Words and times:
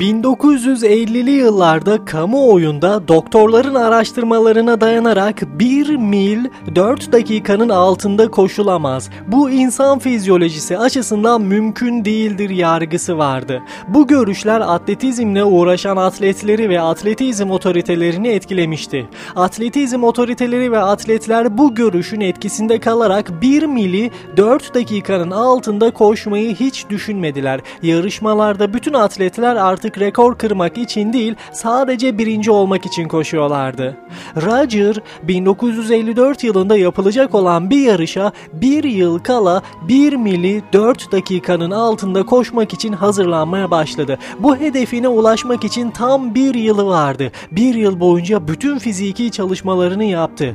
1950'li 0.00 1.30
yıllarda 1.30 2.04
kamuoyunda 2.04 3.08
doktorların 3.08 3.74
araştırmalarına 3.74 4.80
dayanarak 4.80 5.42
1 5.58 5.96
mil 5.96 6.44
4 6.74 7.12
dakikanın 7.12 7.68
altında 7.68 8.30
koşulamaz. 8.30 9.10
Bu 9.26 9.50
insan 9.50 9.98
fizyolojisi 9.98 10.78
açısından 10.78 11.42
mümkün 11.42 12.04
değildir 12.04 12.50
yargısı 12.50 13.18
vardı. 13.18 13.62
Bu 13.88 14.06
görüşler 14.06 14.60
atletizmle 14.60 15.44
uğraşan 15.44 15.96
atletleri 15.96 16.68
ve 16.68 16.80
atletizm 16.80 17.50
otoritelerini 17.50 18.28
etkilemişti. 18.28 19.08
Atletizm 19.36 20.04
otoriteleri 20.04 20.72
ve 20.72 20.78
atletler 20.78 21.58
bu 21.58 21.74
görüşün 21.74 22.20
etkisinde 22.20 22.80
kalarak 22.80 23.42
1 23.42 23.62
mili 23.62 24.10
4 24.36 24.74
dakikanın 24.74 25.30
altında 25.30 25.90
koşmayı 25.90 26.54
hiç 26.54 26.88
düşünmediler. 26.90 27.60
Yarışmalarda 27.82 28.74
bütün 28.74 28.92
atletler 28.92 29.56
artık 29.56 29.85
rekor 30.00 30.38
kırmak 30.38 30.78
için 30.78 31.12
değil 31.12 31.34
sadece 31.52 32.18
birinci 32.18 32.50
olmak 32.50 32.86
için 32.86 33.08
koşuyorlardı. 33.08 33.96
Roger 34.36 34.96
1954 35.22 36.44
yılında 36.44 36.76
yapılacak 36.76 37.34
olan 37.34 37.70
bir 37.70 37.80
yarışa 37.80 38.32
bir 38.52 38.84
yıl 38.84 39.18
kala 39.18 39.62
1 39.88 40.12
mili 40.12 40.62
4 40.72 41.12
dakikanın 41.12 41.70
altında 41.70 42.26
koşmak 42.26 42.72
için 42.72 42.92
hazırlanmaya 42.92 43.70
başladı. 43.70 44.18
Bu 44.38 44.56
hedefine 44.56 45.08
ulaşmak 45.08 45.64
için 45.64 45.90
tam 45.90 46.34
bir 46.34 46.54
yılı 46.54 46.86
vardı. 46.86 47.32
Bir 47.50 47.74
yıl 47.74 48.00
boyunca 48.00 48.48
bütün 48.48 48.78
fiziki 48.78 49.30
çalışmalarını 49.30 50.04
yaptı. 50.04 50.54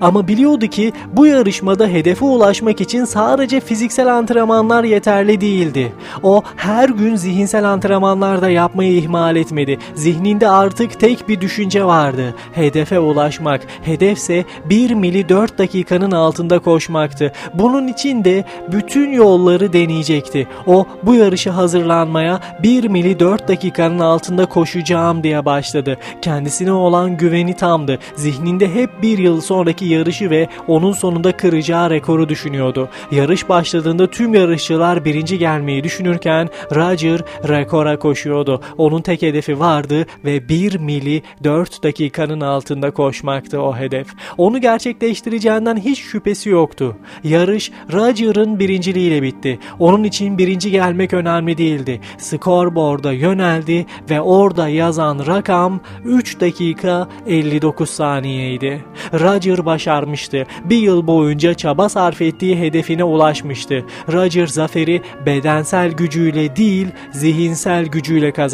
Ama 0.00 0.28
biliyordu 0.28 0.66
ki 0.66 0.92
bu 1.12 1.26
yarışmada 1.26 1.86
hedefe 1.86 2.24
ulaşmak 2.24 2.80
için 2.80 3.04
sadece 3.04 3.60
fiziksel 3.60 4.14
antrenmanlar 4.14 4.84
yeterli 4.84 5.40
değildi. 5.40 5.92
O 6.22 6.42
her 6.56 6.88
gün 6.88 7.16
zihinsel 7.16 7.70
antrenmanlar 7.70 8.42
da 8.42 8.48
yapmayı 8.68 8.92
ihmal 8.92 9.36
etmedi. 9.36 9.78
Zihninde 9.94 10.48
artık 10.48 11.00
tek 11.00 11.28
bir 11.28 11.40
düşünce 11.40 11.84
vardı. 11.84 12.34
Hedefe 12.52 12.98
ulaşmak. 12.98 13.60
Hedefse 13.82 14.44
1 14.64 14.90
mili 14.90 15.28
4 15.28 15.58
dakikanın 15.58 16.10
altında 16.10 16.58
koşmaktı. 16.58 17.32
Bunun 17.54 17.88
için 17.88 18.24
de 18.24 18.44
bütün 18.72 19.12
yolları 19.12 19.72
deneyecekti. 19.72 20.46
O 20.66 20.86
bu 21.02 21.14
yarışa 21.14 21.56
hazırlanmaya 21.56 22.40
1 22.62 22.88
mili 22.88 23.20
4 23.20 23.48
dakikanın 23.48 23.98
altında 23.98 24.46
koşacağım 24.46 25.22
diye 25.22 25.44
başladı. 25.44 25.96
Kendisine 26.22 26.72
olan 26.72 27.16
güveni 27.16 27.56
tamdı. 27.56 27.98
Zihninde 28.16 28.74
hep 28.74 29.02
bir 29.02 29.18
yıl 29.18 29.40
sonraki 29.40 29.84
yarışı 29.84 30.30
ve 30.30 30.48
onun 30.66 30.92
sonunda 30.92 31.32
kıracağı 31.32 31.90
rekoru 31.90 32.28
düşünüyordu. 32.28 32.88
Yarış 33.10 33.48
başladığında 33.48 34.10
tüm 34.10 34.34
yarışçılar 34.34 35.04
birinci 35.04 35.38
gelmeyi 35.38 35.84
düşünürken 35.84 36.48
Roger 36.74 37.20
rekora 37.48 37.98
koşuyordu. 37.98 38.57
Onun 38.78 39.02
tek 39.02 39.22
hedefi 39.22 39.60
vardı 39.60 40.06
ve 40.24 40.48
1 40.48 40.78
mili 40.78 41.22
4 41.44 41.82
dakikanın 41.82 42.40
altında 42.40 42.90
koşmaktı 42.90 43.62
o 43.62 43.76
hedef. 43.76 44.06
Onu 44.38 44.60
gerçekleştireceğinden 44.60 45.76
hiç 45.76 45.98
şüphesi 46.00 46.48
yoktu. 46.48 46.96
Yarış 47.24 47.72
Roger'ın 47.92 48.58
birinciliğiyle 48.58 49.22
bitti. 49.22 49.58
Onun 49.78 50.04
için 50.04 50.38
birinci 50.38 50.70
gelmek 50.70 51.14
önemli 51.14 51.58
değildi. 51.58 52.00
Scoreboard'a 52.18 53.12
yöneldi 53.12 53.86
ve 54.10 54.20
orada 54.20 54.68
yazan 54.68 55.26
rakam 55.26 55.80
3 56.04 56.40
dakika 56.40 57.08
59 57.26 57.90
saniyeydi. 57.90 58.84
Roger 59.12 59.66
başarmıştı. 59.66 60.46
Bir 60.64 60.78
yıl 60.78 61.06
boyunca 61.06 61.54
çaba 61.54 61.88
sarf 61.88 62.22
ettiği 62.22 62.58
hedefine 62.58 63.04
ulaşmıştı. 63.04 63.84
Roger 64.12 64.46
zaferi 64.46 65.02
bedensel 65.26 65.92
gücüyle 65.92 66.56
değil 66.56 66.86
zihinsel 67.12 67.86
gücüyle 67.86 68.32
kazanmıştı. 68.32 68.47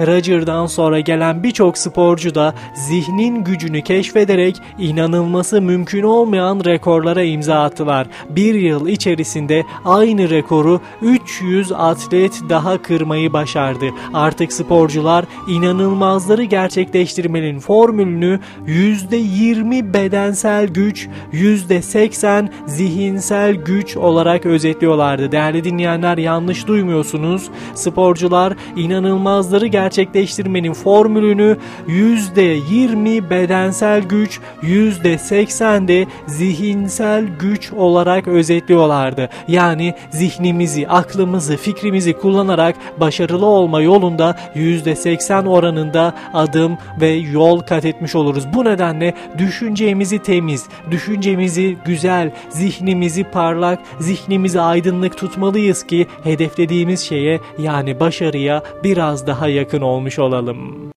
Roger'dan 0.00 0.66
sonra 0.66 1.00
gelen 1.00 1.42
birçok 1.42 1.78
sporcu 1.78 2.34
da 2.34 2.54
zihnin 2.74 3.44
gücünü 3.44 3.82
keşfederek 3.82 4.60
inanılması 4.78 5.62
mümkün 5.62 6.02
olmayan 6.02 6.64
rekorlara 6.64 7.22
imza 7.22 7.62
attılar. 7.62 8.06
Bir 8.30 8.54
yıl 8.54 8.88
içerisinde 8.88 9.64
aynı 9.84 10.30
rekoru 10.30 10.80
300 11.02 11.72
atlet 11.72 12.32
daha 12.48 12.82
kırmayı 12.82 13.32
başardı. 13.32 13.86
Artık 14.14 14.52
sporcular 14.52 15.24
inanılmazları 15.48 16.44
gerçekleştirmenin 16.44 17.58
formülünü 17.60 18.40
%20 18.66 19.94
bedensel 19.94 20.66
güç, 20.68 21.08
%80 21.32 22.48
zihinsel 22.66 23.54
güç 23.54 23.96
olarak 23.96 24.46
özetliyorlardı. 24.46 25.32
Değerli 25.32 25.64
dinleyenler 25.64 26.18
yanlış 26.18 26.66
duymuyorsunuz. 26.66 27.50
Sporcular 27.74 28.56
inanılmazları 29.04 29.66
gerçekleştirmenin 29.66 30.72
formülünü 30.72 31.56
%20 31.88 33.30
bedensel 33.30 34.02
güç, 34.02 34.40
%80 34.62 35.88
de 35.88 36.06
zihinsel 36.26 37.24
güç 37.40 37.72
olarak 37.72 38.28
özetliyorlardı. 38.28 39.28
Yani 39.48 39.94
zihnimizi, 40.10 40.88
aklımızı, 40.88 41.56
fikrimizi 41.56 42.12
kullanarak 42.12 42.76
başarılı 43.00 43.46
olma 43.46 43.80
yolunda 43.80 44.36
%80 44.54 45.48
oranında 45.48 46.14
adım 46.34 46.78
ve 47.00 47.08
yol 47.08 47.60
kat 47.60 47.84
etmiş 47.84 48.14
oluruz. 48.14 48.44
Bu 48.54 48.64
nedenle 48.64 49.14
düşüncemizi 49.38 50.18
temiz, 50.18 50.66
düşüncemizi 50.90 51.76
güzel, 51.84 52.30
zihnimizi 52.48 53.24
parlak, 53.24 53.78
zihnimizi 54.00 54.60
aydınlık 54.60 55.18
tutmalıyız 55.18 55.86
ki 55.86 56.06
hedeflediğimiz 56.24 57.00
şeye 57.00 57.40
yani 57.58 58.00
başarıya 58.00 58.62
biraz 58.84 59.26
daha 59.26 59.48
yakın 59.48 59.80
olmuş 59.80 60.18
olalım. 60.18 60.92